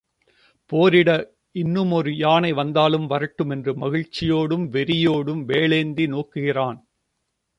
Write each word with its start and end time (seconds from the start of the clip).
போரிட 0.71 1.09
இன்னுமொரு 1.55 2.11
யானை 2.15 2.51
வந்தாலும் 2.53 3.09
வரட்டுமென்று 3.09 3.71
மகிழ்ச்சியோடும், 3.75 4.65
வெறியோடும் 4.69 5.43
வேலேந்தி 5.47 6.07
நோக்குகிறான். 6.07 6.79